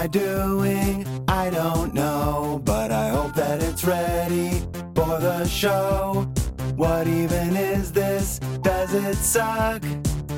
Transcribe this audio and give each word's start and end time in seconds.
I 0.00 0.06
doing? 0.06 1.06
I 1.28 1.50
don't 1.50 1.92
know, 1.92 2.62
but 2.64 2.90
I 2.90 3.10
hope 3.10 3.34
that 3.34 3.62
it's 3.62 3.84
ready 3.84 4.60
for 4.94 5.20
the 5.20 5.44
show. 5.46 6.26
What 6.74 7.06
even 7.06 7.54
is 7.54 7.92
this? 7.92 8.38
Does 8.62 8.94
it 8.94 9.16
suck? 9.16 9.82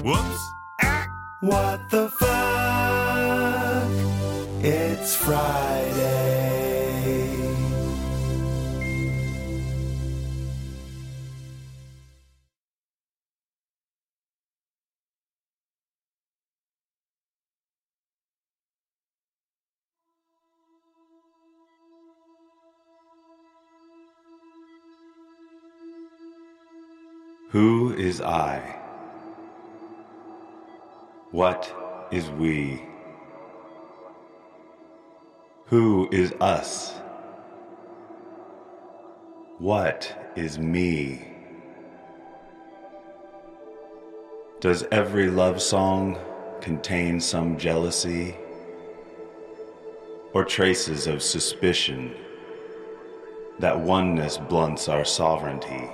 Whoops. 0.03 0.43
Ah. 0.82 1.07
What 1.43 1.79
the 1.93 2.09
fuck? 2.09 3.86
It's 4.64 5.14
Friday. 5.14 6.42
Who 27.52 27.92
is 27.92 28.22
I? 28.22 28.80
What 31.32 31.70
is 32.11 32.30
we? 32.30 32.83
Who 35.66 36.08
is 36.11 36.33
us? 36.41 36.94
What 39.59 40.33
is 40.34 40.59
me? 40.59 41.28
Does 44.61 44.87
every 44.91 45.28
love 45.28 45.61
song 45.61 46.19
contain 46.62 47.20
some 47.20 47.59
jealousy 47.59 48.34
or 50.33 50.47
traces 50.47 51.06
of 51.06 51.22
suspicion 51.22 52.14
that 53.59 53.78
oneness 53.78 54.39
blunts 54.39 54.89
our 54.89 55.05
sovereignty? 55.05 55.91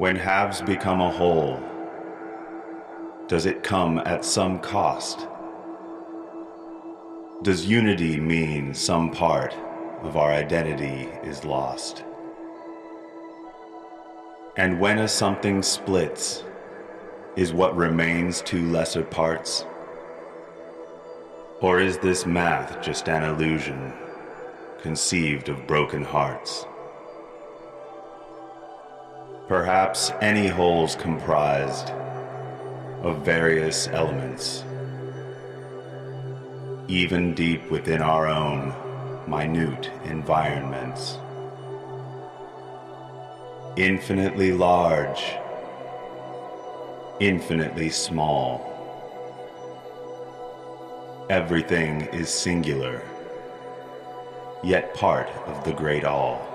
When 0.00 0.16
halves 0.16 0.62
become 0.62 1.02
a 1.02 1.10
whole, 1.10 1.60
does 3.28 3.44
it 3.44 3.62
come 3.62 3.98
at 3.98 4.24
some 4.24 4.58
cost? 4.58 5.28
Does 7.42 7.66
unity 7.66 8.18
mean 8.18 8.72
some 8.72 9.10
part 9.10 9.54
of 10.00 10.16
our 10.16 10.32
identity 10.32 11.10
is 11.22 11.44
lost? 11.44 12.02
And 14.56 14.80
when 14.80 15.00
a 15.00 15.06
something 15.06 15.62
splits, 15.62 16.44
is 17.36 17.52
what 17.52 17.76
remains 17.76 18.40
two 18.40 18.70
lesser 18.70 19.04
parts? 19.04 19.66
Or 21.60 21.78
is 21.78 21.98
this 21.98 22.24
math 22.24 22.80
just 22.80 23.06
an 23.10 23.22
illusion, 23.22 23.92
conceived 24.80 25.50
of 25.50 25.66
broken 25.66 26.02
hearts? 26.02 26.64
Perhaps 29.50 30.12
any 30.20 30.46
whole's 30.46 30.94
comprised 30.94 31.90
of 33.02 33.24
various 33.24 33.88
elements, 33.88 34.62
even 36.86 37.34
deep 37.34 37.68
within 37.68 38.00
our 38.00 38.28
own 38.28 38.72
minute 39.28 39.90
environments. 40.04 41.18
Infinitely 43.74 44.52
large, 44.52 45.34
infinitely 47.18 47.90
small. 47.90 48.62
Everything 51.28 52.02
is 52.12 52.28
singular, 52.28 53.02
yet 54.62 54.94
part 54.94 55.28
of 55.48 55.64
the 55.64 55.72
great 55.72 56.04
all. 56.04 56.49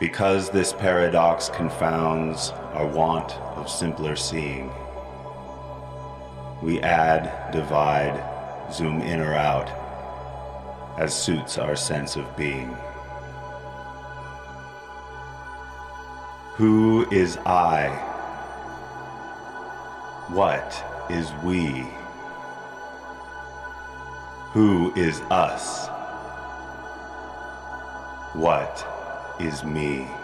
Because 0.00 0.48
this 0.48 0.72
paradox 0.72 1.50
confounds 1.50 2.52
our 2.72 2.86
want 2.86 3.32
of 3.54 3.68
simpler 3.68 4.16
seeing, 4.16 4.72
we 6.62 6.80
add, 6.80 7.52
divide, 7.52 8.24
zoom 8.72 9.02
in 9.02 9.20
or 9.20 9.34
out 9.34 9.68
as 10.98 11.14
suits 11.14 11.58
our 11.58 11.76
sense 11.76 12.16
of 12.16 12.34
being. 12.34 12.74
Who 16.54 17.06
is 17.10 17.36
I? 17.44 17.88
What 20.28 20.82
is 21.10 21.30
we? 21.44 21.86
Who 24.52 24.94
is 24.94 25.20
us? 25.30 25.88
What 28.32 28.86
is 29.40 29.64
me? 29.64 30.19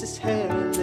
His 0.00 0.18
hair 0.18 0.75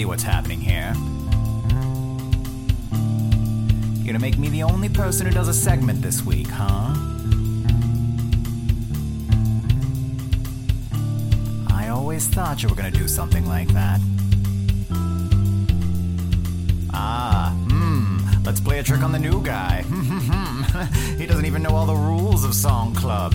see 0.00 0.06
what's 0.06 0.22
happening 0.22 0.58
here. 0.62 0.94
You're 3.96 4.06
gonna 4.06 4.18
make 4.18 4.38
me 4.38 4.48
the 4.48 4.62
only 4.62 4.88
person 4.88 5.26
who 5.26 5.32
does 5.32 5.48
a 5.48 5.52
segment 5.52 6.00
this 6.00 6.24
week, 6.24 6.46
huh? 6.48 6.94
I 11.70 11.88
always 11.88 12.28
thought 12.28 12.62
you 12.62 12.70
were 12.70 12.74
gonna 12.74 12.90
do 12.90 13.06
something 13.08 13.46
like 13.46 13.68
that. 13.74 14.00
Ah, 16.94 17.54
hmm, 17.68 18.20
let's 18.42 18.60
play 18.60 18.78
a 18.78 18.82
trick 18.82 19.02
on 19.02 19.12
the 19.12 19.18
new 19.18 19.42
guy. 19.42 19.82
he 21.18 21.26
doesn't 21.26 21.44
even 21.44 21.62
know 21.62 21.76
all 21.76 21.84
the 21.84 21.94
rules 21.94 22.42
of 22.42 22.54
Song 22.54 22.94
Club. 22.94 23.34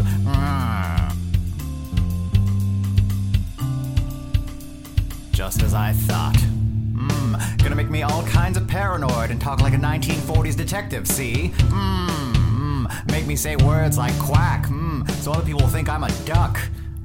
Just 5.31 5.61
as 5.61 5.75
I 5.75 5.93
thought. 5.93 6.54
Gonna 7.65 7.75
make 7.75 7.89
me 7.89 8.03
all 8.03 8.21
kinds 8.27 8.57
of 8.57 8.67
paranoid 8.67 9.31
and 9.31 9.41
talk 9.41 9.59
like 9.59 9.73
a 9.73 9.77
1940s 9.77 10.55
detective, 10.55 11.07
see? 11.07 11.51
Mmm, 11.55 12.35
mm, 12.35 13.11
make 13.11 13.25
me 13.25 13.35
say 13.35 13.55
words 13.55 13.97
like 13.97 14.15
quack, 14.19 14.67
mmm, 14.67 15.09
so 15.09 15.31
other 15.31 15.43
people 15.43 15.67
think 15.67 15.89
I'm 15.89 16.03
a 16.03 16.11
duck. 16.25 16.59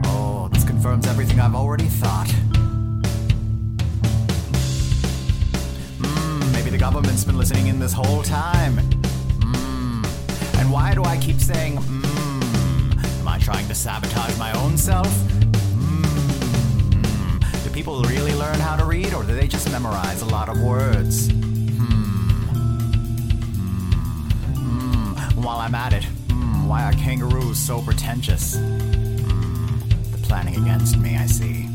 Oh, 0.04 0.50
this 0.52 0.62
confirms 0.62 1.06
everything 1.06 1.40
I've 1.40 1.54
already 1.54 1.86
thought. 1.86 2.28
Mmm, 5.96 6.52
maybe 6.52 6.68
the 6.68 6.76
government's 6.78 7.24
been 7.24 7.38
listening 7.38 7.68
in 7.68 7.78
this 7.78 7.94
whole 7.94 8.22
time. 8.22 8.76
Mmm, 9.40 10.60
and 10.60 10.70
why 10.70 10.92
do 10.94 11.04
I 11.04 11.16
keep 11.16 11.40
saying 11.40 11.78
mmm? 11.78 13.20
Am 13.20 13.26
I 13.26 13.38
trying 13.38 13.66
to 13.68 13.74
sabotage 13.74 14.38
my 14.38 14.52
own 14.60 14.76
self? 14.76 15.08
Do 17.70 17.74
people 17.74 18.02
really 18.02 18.34
learn 18.34 18.58
how 18.58 18.74
to 18.74 18.84
read, 18.84 19.14
or 19.14 19.22
do 19.22 19.32
they 19.32 19.46
just 19.46 19.70
memorize 19.70 20.22
a 20.22 20.26
lot 20.26 20.48
of 20.48 20.60
words? 20.60 21.30
Hmm. 21.30 21.84
Hmm. 24.56 25.12
Hmm. 25.14 25.40
While 25.40 25.58
I'm 25.58 25.76
at 25.76 25.92
it, 25.92 26.02
hmm, 26.02 26.66
why 26.66 26.82
are 26.82 26.92
kangaroos 26.94 27.60
so 27.60 27.80
pretentious? 27.80 28.56
Hmm. 28.56 29.78
They're 30.10 30.26
planning 30.26 30.56
against 30.56 30.96
me, 30.98 31.16
I 31.16 31.26
see. 31.26 31.69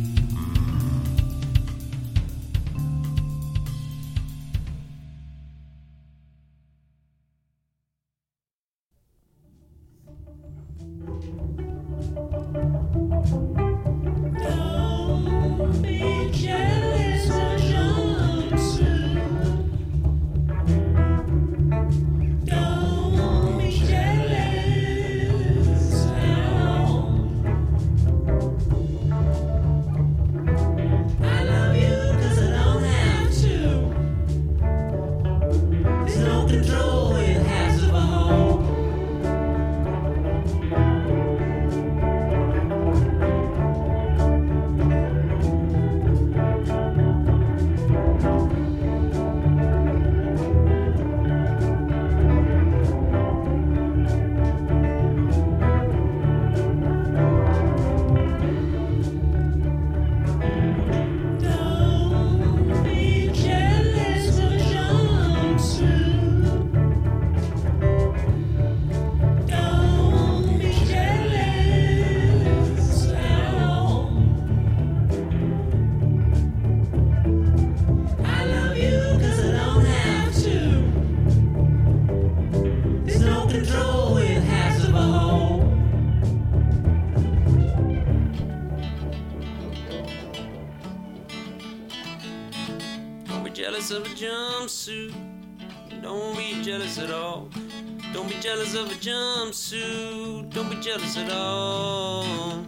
Jealous 100.86 101.18
at 101.18 101.32
all. 101.32 102.64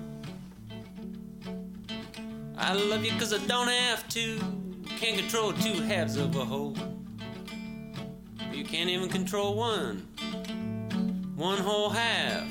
I 2.58 2.74
love 2.74 3.06
you 3.06 3.12
cause 3.12 3.32
I 3.32 3.38
don't 3.46 3.68
have 3.68 4.10
to. 4.10 4.40
Can't 4.98 5.20
control 5.20 5.54
two 5.54 5.84
halves 5.84 6.18
of 6.18 6.36
a 6.36 6.44
whole. 6.44 6.76
You 8.52 8.66
can't 8.66 8.90
even 8.90 9.08
control 9.08 9.54
one. 9.54 10.08
One 11.36 11.60
whole 11.60 11.92
half. 11.92 12.50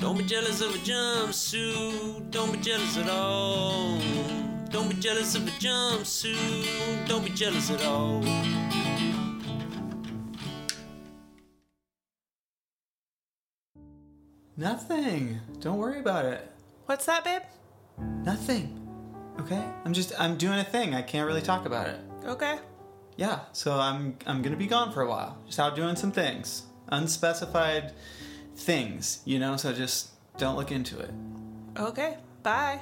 Don't 0.00 0.18
be 0.18 0.24
jealous 0.24 0.60
of 0.60 0.74
a 0.74 0.78
jumpsuit. 0.78 2.32
Don't 2.32 2.50
be 2.50 2.58
jealous 2.58 2.96
at 2.98 3.08
all. 3.08 4.00
Don't 4.70 4.88
be 4.88 4.96
jealous 4.96 5.36
of 5.36 5.46
a 5.46 5.52
jumpsuit. 5.52 7.06
Don't 7.06 7.24
be 7.24 7.30
jealous 7.30 7.70
at 7.70 7.84
all. 7.84 8.24
Nothing. 14.56 15.40
Don't 15.60 15.78
worry 15.78 16.00
about 16.00 16.24
it. 16.24 16.50
What's 16.86 17.04
that, 17.06 17.24
babe? 17.24 17.42
Nothing. 18.24 18.80
Okay? 19.40 19.62
I'm 19.84 19.92
just 19.92 20.12
I'm 20.18 20.36
doing 20.36 20.58
a 20.58 20.64
thing. 20.64 20.94
I 20.94 21.02
can't 21.02 21.26
really 21.26 21.42
talk 21.42 21.66
about 21.66 21.88
it. 21.88 22.00
Okay. 22.24 22.58
Yeah, 23.16 23.40
so 23.52 23.78
I'm 23.78 24.16
I'm 24.26 24.42
going 24.42 24.52
to 24.52 24.58
be 24.58 24.66
gone 24.66 24.92
for 24.92 25.02
a 25.02 25.08
while. 25.08 25.38
Just 25.46 25.58
out 25.60 25.76
doing 25.76 25.96
some 25.96 26.12
things. 26.12 26.62
Unspecified 26.88 27.92
things, 28.56 29.20
you 29.24 29.38
know, 29.38 29.56
so 29.56 29.72
just 29.72 30.10
don't 30.38 30.56
look 30.56 30.70
into 30.72 30.98
it. 31.00 31.10
Okay. 31.78 32.16
Bye. 32.42 32.80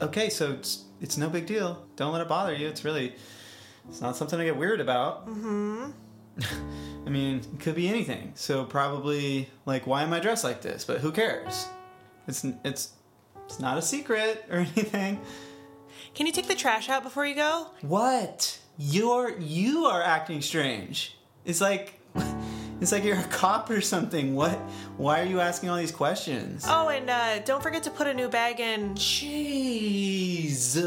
Okay, 0.00 0.30
so 0.30 0.52
it's 0.52 0.84
it's 1.00 1.16
no 1.16 1.28
big 1.28 1.46
deal. 1.46 1.86
Don't 1.96 2.12
let 2.12 2.22
it 2.22 2.28
bother 2.28 2.54
you. 2.54 2.66
It's 2.66 2.84
really 2.84 3.14
it's 3.88 4.00
not 4.00 4.16
something 4.16 4.38
to 4.38 4.44
get 4.44 4.56
weird 4.56 4.80
about. 4.80 5.28
Mhm. 5.28 5.92
I 7.06 7.10
mean, 7.10 7.38
it 7.38 7.60
could 7.60 7.74
be 7.74 7.88
anything. 7.88 8.32
So 8.34 8.64
probably 8.64 9.48
like 9.66 9.86
why 9.86 10.02
am 10.02 10.12
I 10.12 10.20
dressed 10.20 10.44
like 10.44 10.62
this? 10.62 10.84
But 10.84 11.00
who 11.00 11.12
cares? 11.12 11.68
It's 12.26 12.44
it's 12.64 12.92
it's 13.46 13.60
not 13.60 13.76
a 13.76 13.82
secret 13.82 14.44
or 14.50 14.58
anything. 14.76 15.20
Can 16.14 16.26
you 16.26 16.32
take 16.32 16.46
the 16.48 16.54
trash 16.54 16.88
out 16.88 17.02
before 17.02 17.26
you 17.26 17.34
go? 17.34 17.66
What? 17.82 18.58
You're 18.78 19.38
you 19.38 19.84
are 19.86 20.02
acting 20.02 20.40
strange. 20.40 21.16
It's 21.44 21.60
like 21.60 22.00
it's 22.80 22.92
like 22.92 23.04
you're 23.04 23.18
a 23.18 23.24
cop 23.24 23.68
or 23.68 23.80
something. 23.80 24.34
What? 24.34 24.56
Why 24.96 25.20
are 25.20 25.26
you 25.26 25.40
asking 25.40 25.68
all 25.68 25.76
these 25.76 25.92
questions? 25.92 26.64
Oh, 26.66 26.88
and 26.88 27.10
uh, 27.10 27.40
don't 27.40 27.62
forget 27.62 27.82
to 27.84 27.90
put 27.90 28.06
a 28.06 28.14
new 28.14 28.28
bag 28.28 28.60
in. 28.60 28.94
Jeez. 28.94 30.78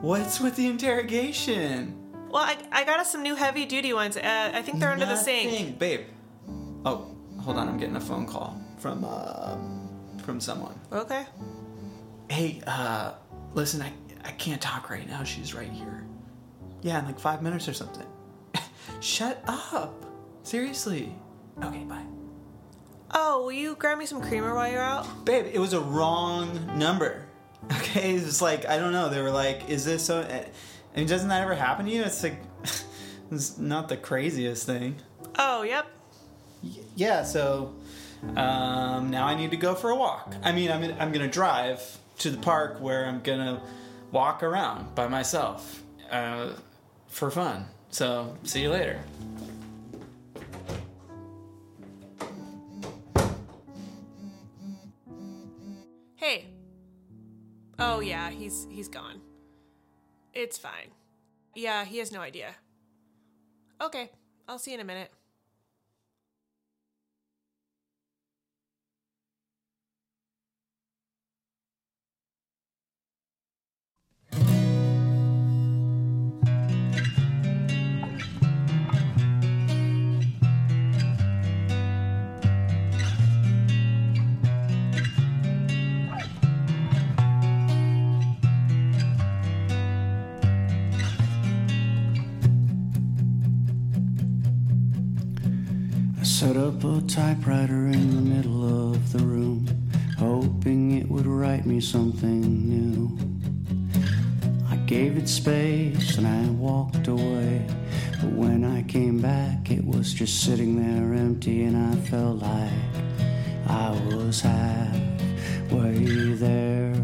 What's 0.00 0.40
with 0.40 0.56
the 0.56 0.66
interrogation? 0.66 2.01
Well, 2.32 2.42
I, 2.42 2.56
I 2.72 2.84
got 2.84 2.98
us 2.98 3.12
some 3.12 3.22
new 3.22 3.34
heavy 3.34 3.66
duty 3.66 3.92
ones. 3.92 4.16
Uh, 4.16 4.50
I 4.54 4.62
think 4.62 4.80
they're 4.80 4.90
under 4.90 5.04
the 5.04 5.16
sink. 5.16 5.50
Nothing. 5.52 5.72
Babe. 5.74 6.00
Oh, 6.86 7.14
hold 7.38 7.58
on. 7.58 7.68
I'm 7.68 7.76
getting 7.76 7.96
a 7.96 8.00
phone 8.00 8.24
call 8.24 8.58
from 8.78 9.04
uh, 9.04 9.58
from 10.24 10.40
someone. 10.40 10.74
Okay. 10.90 11.26
Hey, 12.30 12.62
uh, 12.66 13.12
listen. 13.52 13.82
I 13.82 13.92
I 14.24 14.30
can't 14.32 14.62
talk 14.62 14.88
right 14.88 15.06
now. 15.06 15.24
She's 15.24 15.52
right 15.52 15.68
here. 15.70 16.06
Yeah, 16.80 17.00
in 17.00 17.04
like 17.04 17.20
five 17.20 17.42
minutes 17.42 17.68
or 17.68 17.74
something. 17.74 18.06
Shut 19.00 19.44
up. 19.46 20.06
Seriously. 20.42 21.14
Okay, 21.62 21.84
bye. 21.84 22.02
Oh, 23.10 23.42
will 23.42 23.52
you 23.52 23.74
grab 23.74 23.98
me 23.98 24.06
some 24.06 24.22
creamer 24.22 24.54
while 24.54 24.70
you're 24.72 24.80
out? 24.80 25.26
Babe, 25.26 25.46
it 25.52 25.58
was 25.58 25.74
a 25.74 25.80
wrong 25.80 26.78
number. 26.78 27.26
Okay, 27.76 28.16
it 28.16 28.24
was 28.24 28.42
like 28.42 28.66
I 28.66 28.76
don't 28.78 28.92
know. 28.92 29.08
They 29.08 29.22
were 29.22 29.30
like, 29.30 29.68
"Is 29.68 29.84
this 29.84 30.04
so?" 30.04 30.26
I 30.94 30.98
mean, 30.98 31.06
doesn't 31.08 31.28
that 31.28 31.42
ever 31.42 31.54
happen 31.54 31.86
to 31.86 31.90
you? 31.90 32.02
It's 32.02 32.22
like 32.22 32.38
it's 33.30 33.58
not 33.58 33.88
the 33.88 33.96
craziest 33.96 34.66
thing. 34.66 34.96
Oh, 35.38 35.62
yep. 35.62 35.86
Yeah, 36.94 37.24
so 37.24 37.74
um, 38.36 39.10
now 39.10 39.26
I 39.26 39.34
need 39.34 39.50
to 39.50 39.56
go 39.56 39.74
for 39.74 39.90
a 39.90 39.96
walk. 39.96 40.34
I 40.42 40.52
mean, 40.52 40.70
I'm 40.70 40.84
I'm 41.00 41.12
gonna 41.12 41.28
drive 41.28 41.98
to 42.18 42.30
the 42.30 42.38
park 42.38 42.80
where 42.80 43.06
I'm 43.06 43.20
gonna 43.22 43.62
walk 44.12 44.42
around 44.42 44.94
by 44.94 45.08
myself 45.08 45.82
uh, 46.10 46.50
for 47.08 47.30
fun. 47.30 47.66
So 47.90 48.36
see 48.44 48.62
you 48.62 48.70
later. 48.70 49.00
Hey. 56.16 56.46
Oh 57.78 58.00
yeah, 58.00 58.30
he's 58.30 58.66
he's 58.70 58.88
gone. 58.88 59.20
It's 60.32 60.58
fine. 60.58 60.92
Yeah, 61.54 61.84
he 61.84 61.98
has 61.98 62.10
no 62.10 62.20
idea. 62.20 62.54
Okay, 63.80 64.10
I'll 64.48 64.58
see 64.58 64.70
you 64.70 64.76
in 64.76 64.80
a 64.80 64.84
minute. 64.84 65.10
Typewriter 97.12 97.88
in 97.88 98.16
the 98.16 98.22
middle 98.22 98.94
of 98.94 99.12
the 99.12 99.18
room, 99.18 99.66
hoping 100.16 100.96
it 100.96 101.06
would 101.10 101.26
write 101.26 101.66
me 101.66 101.78
something 101.78 102.40
new. 102.66 103.18
I 104.70 104.76
gave 104.86 105.18
it 105.18 105.28
space 105.28 106.16
and 106.16 106.26
I 106.26 106.48
walked 106.52 107.08
away. 107.08 107.66
But 108.18 108.32
when 108.32 108.64
I 108.64 108.82
came 108.84 109.20
back, 109.20 109.70
it 109.70 109.84
was 109.84 110.14
just 110.14 110.42
sitting 110.42 110.76
there 110.76 111.12
empty, 111.12 111.64
and 111.64 111.76
I 111.76 111.94
felt 112.08 112.38
like 112.40 112.72
I 113.68 113.90
was 114.06 114.40
halfway 114.40 115.98
there. 116.32 116.94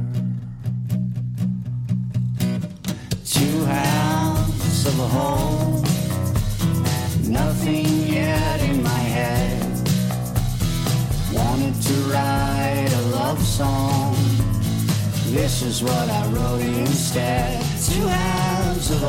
Two 3.26 3.64
halves 3.66 4.86
of 4.86 4.98
a 5.00 5.08
whole. 5.08 5.82
Nothing 7.28 8.08
yet 8.08 8.62
in 8.62 8.82
my 8.82 8.88
head. 8.88 9.37
Song. 13.58 14.14
This 15.34 15.62
is 15.62 15.82
what 15.82 16.08
I 16.08 16.28
wrote 16.28 16.60
instead. 16.60 17.60
Two 17.90 18.06
halves 18.06 18.92
of 18.92 19.02
a. 19.02 19.08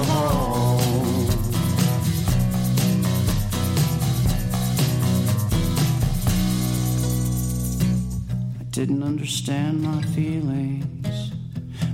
I 8.60 8.64
didn't 8.72 9.04
understand 9.04 9.84
my 9.84 10.02
feelings, 10.18 11.32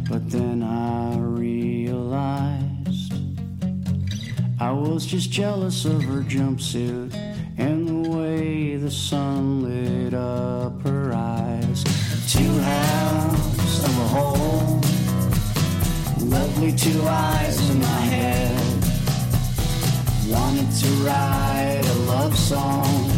but 0.10 0.32
then 0.32 0.64
I 0.64 1.18
realized. 1.18 3.14
I 4.62 4.72
was 4.72 5.06
just 5.06 5.30
jealous 5.30 5.84
of 5.84 6.02
her 6.04 6.22
jumpsuit 6.22 7.14
and 7.58 7.86
the 7.86 8.10
way 8.10 8.78
the 8.78 8.92
sun 8.92 9.64
lit 9.64 10.14
up 10.14 10.82
her. 10.84 11.05
Two 12.28 12.58
halves 12.58 13.84
of 13.84 14.00
a 14.00 14.08
whole, 14.08 14.82
lovely 16.28 16.74
two 16.74 17.02
eyes 17.08 17.70
in 17.70 17.80
my 17.80 18.02
head. 18.14 18.84
Wanted 20.28 20.72
to 20.72 20.88
write 21.06 21.84
a 21.86 21.94
love 22.10 22.36
song, 22.36 23.12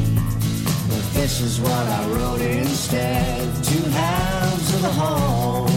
but 0.90 1.04
this 1.14 1.40
is 1.40 1.60
what 1.62 1.72
I 1.72 2.08
wrote 2.10 2.42
instead. 2.42 3.64
Two 3.64 3.90
halves 3.90 4.74
of 4.76 4.84
a 4.84 4.92
whole, 4.92 5.68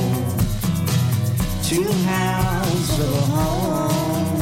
two 1.62 1.84
halves 1.84 2.98
of 2.98 3.14
a 3.14 3.26
whole. 3.32 4.38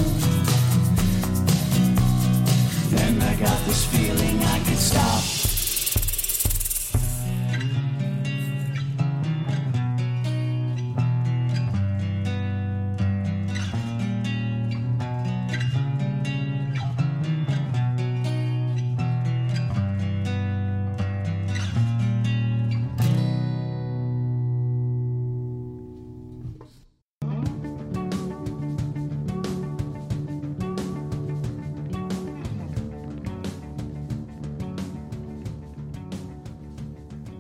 Then 2.91 3.23
I 3.23 3.35
got 3.35 3.67
this 3.67 3.85
feeling 3.85 4.43
I 4.43 4.59
could 4.61 4.79
stop. 4.79 5.38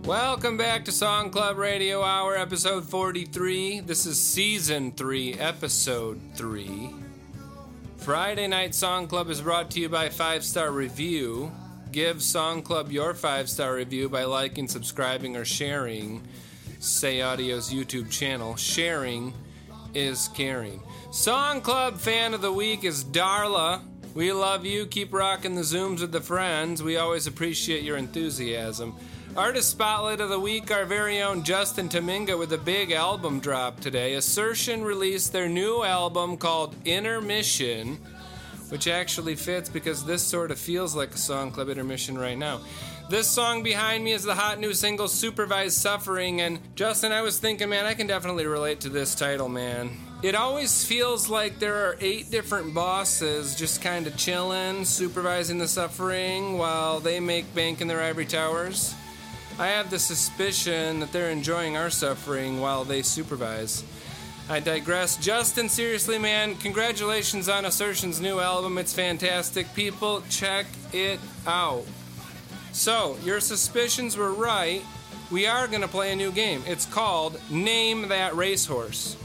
Welcome 0.09 0.57
back 0.57 0.87
to 0.87 0.91
Song 0.91 1.29
Club 1.29 1.59
Radio 1.59 2.03
Hour, 2.03 2.35
episode 2.35 2.88
43. 2.88 3.81
This 3.81 4.07
is 4.07 4.19
season 4.19 4.91
3, 4.93 5.35
episode 5.35 6.19
3. 6.33 6.95
Friday 7.99 8.47
Night 8.47 8.75
Song 8.75 9.07
Club 9.07 9.29
is 9.29 9.43
brought 9.43 9.71
to 9.73 9.81
you 9.81 9.91
by 9.91 10.09
Five 10.09 10.45
Star 10.45 10.71
Review. 10.71 11.53
Give 11.93 12.23
Song 12.23 12.62
Club 12.62 12.91
your 12.91 13.12
five 13.12 13.50
star 13.50 13.75
review 13.75 14.09
by 14.09 14.25
liking, 14.25 14.67
subscribing, 14.67 15.37
or 15.37 15.45
sharing 15.45 16.27
Say 16.81 17.21
Audio's 17.21 17.71
YouTube 17.71 18.11
channel. 18.11 18.57
Sharing 18.57 19.35
is 19.93 20.29
caring. 20.29 20.81
Song 21.11 21.61
Club 21.61 21.99
fan 21.99 22.33
of 22.33 22.41
the 22.41 22.50
week 22.50 22.83
is 22.83 23.05
Darla. 23.05 23.83
We 24.15 24.33
love 24.33 24.65
you. 24.65 24.87
Keep 24.87 25.12
rocking 25.12 25.55
the 25.55 25.61
Zooms 25.61 26.00
with 26.00 26.12
the 26.12 26.23
friends. 26.23 26.83
We 26.83 26.97
always 26.97 27.27
appreciate 27.27 27.83
your 27.83 27.99
enthusiasm. 27.99 28.95
Artist 29.38 29.71
Spotlight 29.71 30.21
of 30.21 30.30
the 30.30 30.40
Week, 30.40 30.73
our 30.73 30.85
very 30.85 31.23
own 31.23 31.45
Justin 31.45 31.89
Tominga 31.89 32.36
with 32.36 32.52
a 32.52 32.58
big 32.58 32.91
album 32.91 33.39
drop 33.39 33.78
today. 33.78 34.15
Assertion 34.15 34.82
released 34.82 35.32
their 35.32 35.49
new 35.49 35.84
album 35.84 36.36
called 36.36 36.75
Intermission, 36.84 37.99
which 38.69 38.89
actually 38.89 39.36
fits 39.36 39.69
because 39.69 40.04
this 40.04 40.25
sort 40.25 40.50
of 40.50 40.58
feels 40.58 40.97
like 40.97 41.15
a 41.15 41.19
Song 41.19 41.52
Club 41.52 41.69
intermission 41.69 42.19
right 42.19 42.36
now. 42.36 42.60
This 43.10 43.28
song 43.28 43.63
behind 43.63 44.02
me 44.02 44.10
is 44.10 44.25
the 44.25 44.34
hot 44.34 44.58
new 44.58 44.75
single 44.75 45.06
Supervised 45.06 45.78
Suffering, 45.78 46.41
and 46.41 46.58
Justin, 46.75 47.13
I 47.13 47.23
was 47.23 47.39
thinking, 47.39 47.69
man, 47.69 47.86
I 47.86 47.95
can 47.95 48.08
definitely 48.08 48.47
relate 48.47 48.80
to 48.80 48.89
this 48.89 49.15
title, 49.15 49.49
man. 49.49 49.97
It 50.21 50.34
always 50.34 50.84
feels 50.84 51.28
like 51.28 51.60
there 51.60 51.76
are 51.86 51.97
eight 52.00 52.32
different 52.32 52.75
bosses 52.75 53.54
just 53.54 53.82
kind 53.82 54.08
of 54.08 54.17
chilling, 54.17 54.84
supervising 54.84 55.58
the 55.58 55.69
suffering 55.69 56.58
while 56.58 56.99
they 56.99 57.21
make 57.21 57.54
bank 57.54 57.80
in 57.80 57.86
their 57.86 58.02
ivory 58.02 58.26
towers. 58.26 58.97
I 59.58 59.66
have 59.68 59.90
the 59.90 59.99
suspicion 59.99 61.00
that 61.00 61.10
they're 61.10 61.30
enjoying 61.30 61.76
our 61.76 61.90
suffering 61.90 62.60
while 62.60 62.84
they 62.84 63.02
supervise. 63.02 63.82
I 64.49 64.60
digress. 64.60 65.16
Justin, 65.16 65.68
seriously, 65.68 66.16
man, 66.16 66.54
congratulations 66.54 67.49
on 67.49 67.64
Assertion's 67.64 68.21
new 68.21 68.38
album. 68.38 68.78
It's 68.78 68.94
fantastic. 68.94 69.75
People, 69.75 70.23
check 70.30 70.66
it 70.92 71.18
out. 71.44 71.84
So, 72.73 73.16
your 73.25 73.40
suspicions 73.40 74.16
were 74.16 74.32
right. 74.32 74.84
We 75.30 75.49
are 75.49 75.66
going 75.66 75.82
to 75.82 75.88
play 75.88 76.12
a 76.12 76.16
new 76.16 76.30
game. 76.30 76.62
It's 76.64 76.86
called 76.86 77.40
Name 77.50 78.08
That 78.08 78.36
Racehorse. 78.36 79.16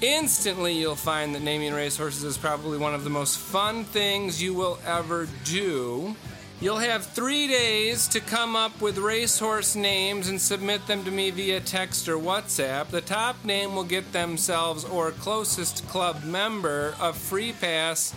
Instantly, 0.00 0.72
you'll 0.72 0.96
find 0.96 1.32
that 1.36 1.42
naming 1.42 1.72
racehorses 1.72 2.24
is 2.24 2.36
probably 2.36 2.76
one 2.76 2.94
of 2.94 3.04
the 3.04 3.10
most 3.10 3.38
fun 3.38 3.84
things 3.84 4.42
you 4.42 4.52
will 4.54 4.80
ever 4.84 5.28
do. 5.44 6.16
You'll 6.62 6.78
have 6.78 7.04
three 7.04 7.48
days 7.48 8.06
to 8.06 8.20
come 8.20 8.54
up 8.54 8.80
with 8.80 8.96
racehorse 8.96 9.74
names 9.74 10.28
and 10.28 10.40
submit 10.40 10.86
them 10.86 11.02
to 11.02 11.10
me 11.10 11.32
via 11.32 11.58
text 11.58 12.08
or 12.08 12.16
WhatsApp. 12.16 12.86
The 12.86 13.00
top 13.00 13.44
name 13.44 13.74
will 13.74 13.82
get 13.82 14.12
themselves 14.12 14.84
or 14.84 15.10
closest 15.10 15.84
club 15.88 16.22
member 16.22 16.94
a 17.00 17.12
free 17.12 17.50
pass 17.50 18.14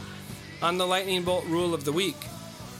on 0.62 0.78
the 0.78 0.86
Lightning 0.86 1.24
Bolt 1.24 1.44
rule 1.46 1.74
of 1.74 1.86
the 1.86 1.92
week. 1.92 2.18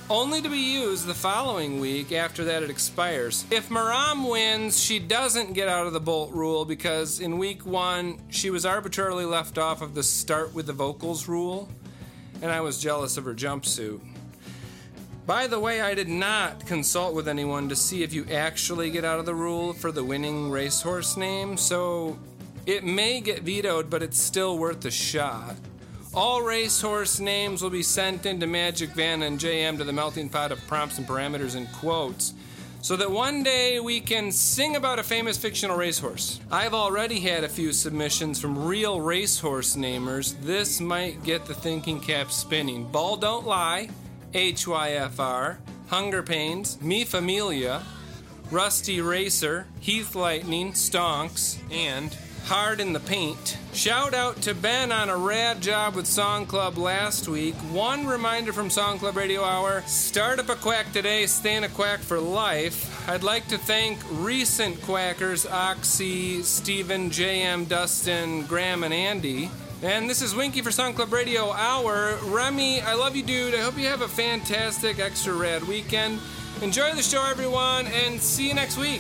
Only 0.08 0.40
to 0.40 0.50
be 0.50 0.60
used 0.60 1.08
the 1.08 1.16
following 1.16 1.80
week 1.80 2.12
after 2.12 2.44
that 2.44 2.62
it 2.62 2.70
expires. 2.70 3.44
If 3.50 3.70
Maram 3.70 4.30
wins, 4.30 4.80
she 4.80 5.00
doesn't 5.00 5.54
get 5.54 5.68
out 5.68 5.88
of 5.88 5.94
the 5.94 6.00
Bolt 6.00 6.32
rule 6.32 6.66
because 6.66 7.20
in 7.20 7.40
week 7.40 7.66
one 7.66 8.20
she 8.30 8.52
was 8.52 8.68
arbitrarily 8.68 9.26
left 9.26 9.58
off 9.58 9.82
of 9.82 9.96
the 9.96 10.04
start 10.04 10.54
with 10.54 10.68
the 10.68 10.74
vocals 10.74 11.28
rule, 11.28 11.68
and 12.44 12.52
I 12.52 12.62
was 12.62 12.80
jealous 12.80 13.18
of 13.18 13.26
her 13.26 13.34
jumpsuit. 13.34 14.15
By 15.26 15.48
the 15.48 15.60
way, 15.60 15.82
I 15.82 15.96
did 15.96 16.08
not 16.08 16.68
consult 16.68 17.16
with 17.16 17.28
anyone 17.28 17.68
to 17.70 17.76
see 17.76 18.04
if 18.04 18.14
you 18.14 18.28
actually 18.32 18.92
get 18.92 19.04
out 19.04 19.20
of 19.20 19.26
the 19.26 19.34
rule 19.34 19.74
for 19.74 19.92
the 19.92 20.04
winning 20.04 20.52
racehorse 20.52 21.18
name, 21.18 21.58
so 21.58 22.20
it 22.68 22.84
may 22.84 23.22
get 23.22 23.42
vetoed, 23.42 23.90
but 23.90 24.04
it's 24.04 24.20
still 24.20 24.60
worth 24.60 24.86
a 24.86 24.92
shot. 24.92 25.56
All 26.14 26.44
racehorse 26.44 27.20
names 27.20 27.64
will 27.64 27.72
be 27.72 27.82
sent 27.82 28.28
into 28.28 28.46
Magic 28.46 28.90
Van 28.92 29.24
and 29.24 29.40
JM 29.40 29.80
to 29.80 29.84
the 29.84 29.92
melting 29.92 30.30
pot 30.30 30.52
of 30.52 30.66
prompts 30.68 31.00
and 31.00 31.08
parameters 31.08 31.56
and 31.56 31.72
quotes 31.74 32.34
so 32.82 32.96
that 32.96 33.10
one 33.10 33.42
day 33.42 33.80
we 33.80 34.00
can 34.00 34.32
sing 34.32 34.76
about 34.76 35.00
a 35.00 35.04
famous 35.04 35.40
fictional 35.40 35.76
racehorse. 35.76 36.40
I've 36.52 36.76
already 36.76 37.20
had 37.20 37.44
a 37.44 37.50
few 37.50 37.74
submissions 37.74 38.40
from 38.40 38.64
real 38.64 39.02
racehorse 39.02 39.76
namers. 39.76 40.40
This 40.42 40.80
might 40.80 41.24
get 41.24 41.48
the 41.48 41.56
thinking 41.56 42.00
cap 42.00 42.32
spinning. 42.32 42.86
Ball 42.92 43.18
Don't 43.18 43.48
Lie, 43.48 43.90
HYFR, 44.36 45.56
Hunger 45.88 46.22
Pains, 46.22 46.82
Me 46.82 47.06
Familia, 47.06 47.82
Rusty 48.52 49.00
Racer, 49.00 49.66
Heath 49.80 50.14
Lightning, 50.14 50.74
Stonks, 50.74 51.58
and 51.72 52.14
Hard 52.44 52.82
in 52.82 52.92
the 52.92 53.00
Paint. 53.00 53.58
Shout 53.72 54.14
out 54.14 54.42
to 54.42 54.54
Ben 54.54 54.92
on 54.92 55.10
a 55.10 55.16
rad 55.16 55.62
job 55.62 55.96
with 55.96 56.06
Song 56.06 56.46
Club 56.46 56.78
last 56.78 57.30
week. 57.30 57.56
One 57.72 58.06
reminder 58.06 58.52
from 58.52 58.70
Song 58.70 59.00
Club 59.00 59.16
Radio 59.16 59.42
Hour 59.42 59.84
start 59.84 60.40
up 60.40 60.50
a 60.50 60.56
quack 60.56 60.92
today, 60.92 61.28
stay 61.28 61.56
in 61.56 61.64
a 61.64 61.70
quack 61.70 62.02
for 62.02 62.20
life. 62.20 63.08
I'd 63.08 63.24
like 63.24 63.48
to 63.48 63.58
thank 63.58 64.00
recent 64.12 64.82
quackers 64.82 65.46
Oxy, 65.46 66.44
Stephen, 66.44 67.10
JM, 67.10 67.70
Dustin, 67.70 68.46
Graham, 68.48 68.84
and 68.84 68.94
Andy. 68.94 69.50
And 69.86 70.10
this 70.10 70.24
is 70.24 70.34
Winky 70.34 70.62
for 70.62 70.72
Song 70.72 70.96
Club 70.96 71.14
Radio 71.14 71.52
Hour. 71.52 72.18
Remy, 72.24 72.82
I 72.82 72.96
love 72.96 73.16
you, 73.16 73.22
dude. 73.22 73.54
I 73.54 73.60
hope 73.60 73.78
you 73.78 73.86
have 73.86 74.02
a 74.02 74.08
fantastic, 74.08 74.98
extra 74.98 75.32
rad 75.32 75.62
weekend. 75.68 76.20
Enjoy 76.64 76.92
the 76.94 77.04
show, 77.04 77.24
everyone, 77.30 77.86
and 77.86 78.20
see 78.20 78.48
you 78.48 78.56
next 78.56 78.80
week. 78.80 79.00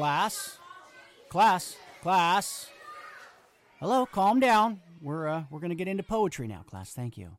Class, 0.00 0.58
class, 1.28 1.76
class. 2.00 2.70
Hello, 3.80 4.06
calm 4.06 4.40
down. 4.40 4.80
We're 5.02 5.28
uh, 5.28 5.44
we're 5.50 5.60
going 5.60 5.68
to 5.68 5.76
get 5.76 5.88
into 5.88 6.02
poetry 6.02 6.48
now, 6.48 6.62
class. 6.62 6.94
Thank 6.94 7.18
you. 7.18 7.36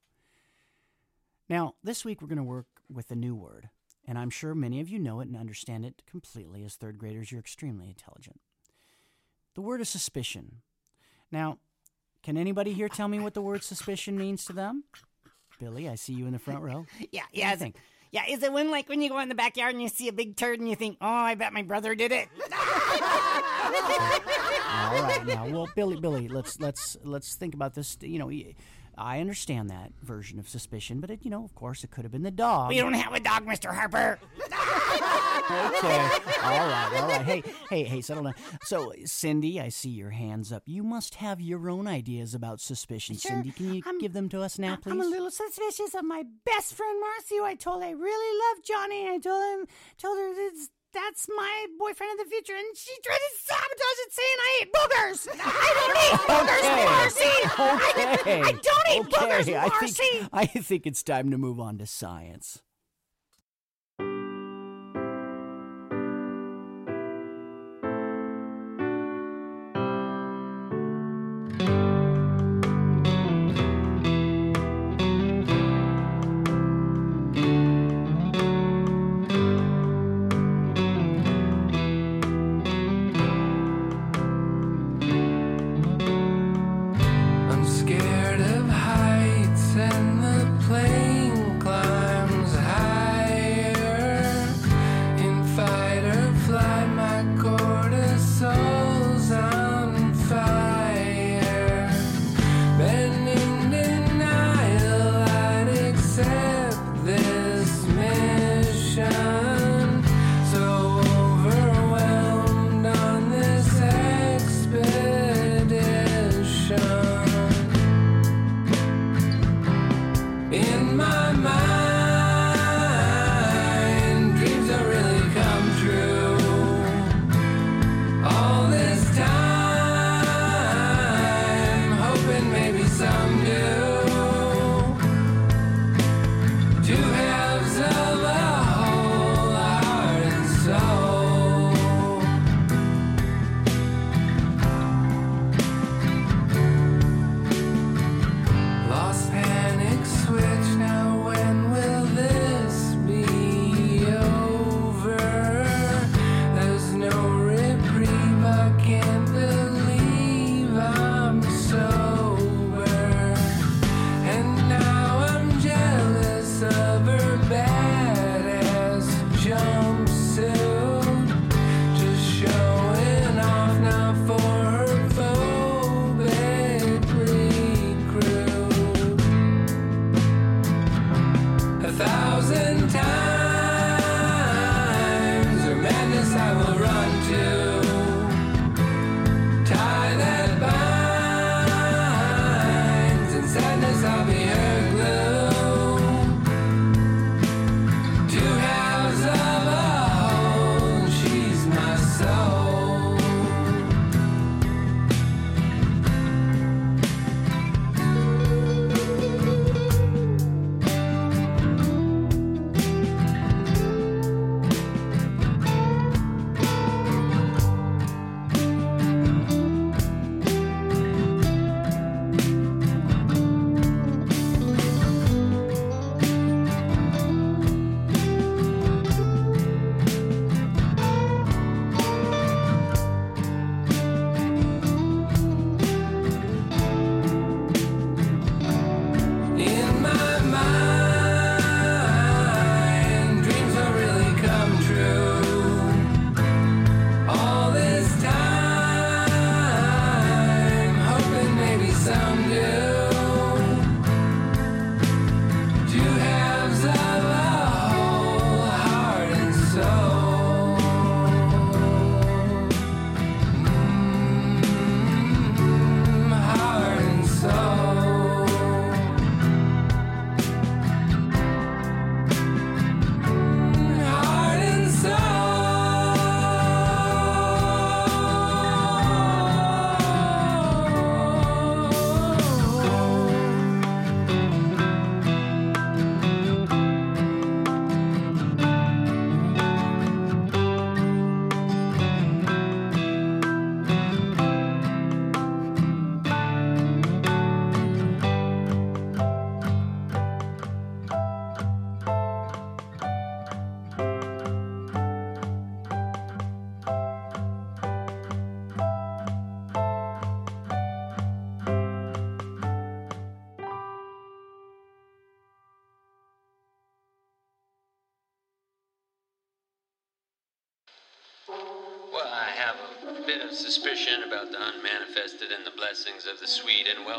Now, 1.49 1.73
this 1.83 2.05
week 2.05 2.21
we're 2.21 2.27
going 2.27 2.37
to 2.37 2.43
work 2.43 2.67
with 2.87 3.09
a 3.09 3.15
new 3.15 3.33
word, 3.33 3.71
and 4.07 4.15
I'm 4.15 4.29
sure 4.29 4.53
many 4.53 4.79
of 4.79 4.89
you 4.89 4.99
know 4.99 5.21
it 5.21 5.27
and 5.27 5.35
understand 5.35 5.85
it 5.85 6.03
completely. 6.07 6.63
As 6.63 6.75
third 6.75 6.99
graders, 6.99 7.31
you're 7.31 7.39
extremely 7.41 7.87
intelligent. 7.87 8.39
The 9.55 9.61
word 9.61 9.81
is 9.81 9.89
suspicion. 9.89 10.57
Now, 11.31 11.57
can 12.21 12.37
anybody 12.37 12.73
here 12.73 12.89
tell 12.89 13.07
me 13.07 13.19
what 13.19 13.33
the 13.33 13.41
word 13.41 13.63
suspicion 13.63 14.19
means 14.19 14.45
to 14.45 14.53
them? 14.53 14.83
Billy, 15.59 15.89
I 15.89 15.95
see 15.95 16.13
you 16.13 16.27
in 16.27 16.33
the 16.33 16.37
front 16.37 16.61
row. 16.61 16.85
Yeah, 17.11 17.23
What 17.23 17.33
do 17.33 17.39
yeah. 17.39 17.51
you 17.53 17.57
think? 17.57 17.75
Yeah, 18.11 18.23
is 18.27 18.43
it 18.43 18.51
when 18.51 18.69
like 18.71 18.89
when 18.89 19.01
you 19.01 19.09
go 19.09 19.19
in 19.19 19.29
the 19.29 19.35
backyard 19.35 19.73
and 19.73 19.81
you 19.81 19.87
see 19.87 20.09
a 20.09 20.13
big 20.13 20.35
turd 20.35 20.59
and 20.59 20.67
you 20.69 20.75
think, 20.75 20.97
oh, 21.01 21.07
I 21.07 21.35
bet 21.35 21.53
my 21.53 21.61
brother 21.61 21.95
did 21.95 22.11
it. 22.11 22.27
All 24.73 25.03
right, 25.03 25.25
now, 25.25 25.47
well, 25.47 25.69
Billy, 25.75 25.99
Billy, 25.99 26.27
let's 26.27 26.59
let's 26.59 26.97
let's 27.03 27.35
think 27.35 27.53
about 27.53 27.73
this. 27.73 27.97
You 28.01 28.19
know, 28.19 28.29
I 28.97 29.21
understand 29.21 29.69
that 29.69 29.93
version 30.01 30.39
of 30.39 30.49
suspicion, 30.49 30.99
but 30.99 31.09
it, 31.09 31.19
you 31.23 31.31
know, 31.31 31.45
of 31.45 31.55
course, 31.55 31.85
it 31.85 31.91
could 31.91 32.03
have 32.03 32.11
been 32.11 32.23
the 32.23 32.31
dog. 32.31 32.69
we 32.69 32.77
don't 32.77 32.93
have 32.93 33.13
a 33.13 33.19
dog, 33.19 33.47
Mister 33.47 33.71
Harper. 33.71 34.19
okay. 35.51 35.97
All 36.43 36.67
right. 36.67 36.91
All 37.01 37.07
right. 37.07 37.21
Hey, 37.25 37.43
hey, 37.69 37.83
hey, 37.83 38.01
settle 38.01 38.23
down. 38.23 38.35
So, 38.63 38.93
Cindy, 39.05 39.59
I 39.59 39.69
see 39.69 39.89
your 39.89 40.09
hands 40.11 40.51
up. 40.51 40.63
You 40.65 40.83
must 40.83 41.15
have 41.15 41.39
your 41.41 41.69
own 41.69 41.87
ideas 41.87 42.33
about 42.35 42.59
suspicion. 42.61 43.15
Sure. 43.17 43.31
Cindy, 43.31 43.51
can 43.51 43.73
you 43.73 43.81
I'm- 43.85 43.99
give 43.99 44.13
them 44.13 44.29
to 44.29 44.41
us 44.41 44.57
now, 44.59 44.75
please? 44.75 44.91
I'm 44.91 45.01
a 45.01 45.05
little 45.05 45.31
suspicious 45.31 45.93
of 45.95 46.03
my 46.03 46.23
best 46.45 46.73
friend 46.73 46.99
Marcy, 46.99 47.37
who 47.37 47.45
I 47.45 47.55
told 47.55 47.83
I 47.83 47.91
really 47.91 48.39
love 48.39 48.63
Johnny. 48.65 49.07
I 49.09 49.17
told 49.19 49.59
him, 49.59 49.67
told 49.97 50.17
her 50.17 50.33
that's, 50.35 50.69
that's 50.93 51.27
my 51.35 51.65
boyfriend 51.79 52.11
of 52.19 52.25
the 52.25 52.29
future, 52.29 52.53
and 52.53 52.75
she 52.75 52.91
tried 53.03 53.15
to 53.15 53.31
sabotage 53.45 54.01
it, 54.05 54.13
saying 54.13 54.37
I 54.39 54.59
eat 54.61 54.73
boogers. 54.73 55.27
I 55.39 55.69
don't 55.79 55.97
eat 56.05 56.19
boogers, 56.27 56.65
Marcy. 56.85 58.19
Okay. 58.21 58.41
I, 58.41 58.47
I 58.47 58.51
don't 58.51 59.07
eat 59.07 59.13
boogers, 59.13 59.41
okay. 59.41 59.57
I 59.57 59.69
think 59.87 60.29
I 60.33 60.45
think 60.45 60.85
it's 60.87 61.01
time 61.03 61.31
to 61.31 61.37
move 61.37 61.59
on 61.61 61.77
to 61.77 61.85
science. 61.85 62.61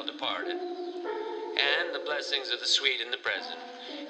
well 0.03 0.12
departed, 0.12 0.57
and 0.57 1.94
the 1.94 2.00
blessings 2.05 2.50
of 2.50 2.61
the 2.61 2.66
sweet 2.66 3.00
and 3.00 3.12
the 3.12 3.18
present. 3.18 3.59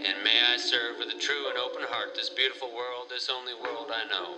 And 0.04 0.22
may 0.24 0.40
I 0.42 0.56
serve 0.56 0.98
with 0.98 1.08
a 1.08 1.18
true 1.18 1.48
and 1.48 1.58
open 1.58 1.82
heart 1.82 2.14
this 2.14 2.30
beautiful 2.30 2.72
world, 2.74 3.08
this 3.10 3.28
only 3.28 3.52
world 3.54 3.90
I 3.92 4.08
know. 4.08 4.36